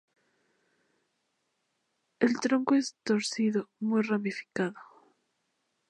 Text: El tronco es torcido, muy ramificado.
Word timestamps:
El 2.21 2.39
tronco 2.39 2.73
es 2.73 2.95
torcido, 3.03 3.69
muy 3.81 4.01
ramificado. 4.01 4.73